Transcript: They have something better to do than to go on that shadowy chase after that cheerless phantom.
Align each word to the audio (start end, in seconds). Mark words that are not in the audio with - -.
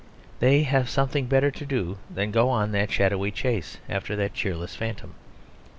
They 0.39 0.63
have 0.63 0.89
something 0.89 1.27
better 1.27 1.51
to 1.51 1.63
do 1.63 1.99
than 2.09 2.29
to 2.29 2.33
go 2.33 2.49
on 2.49 2.71
that 2.71 2.89
shadowy 2.91 3.29
chase 3.29 3.77
after 3.87 4.15
that 4.15 4.33
cheerless 4.33 4.75
phantom. 4.75 5.13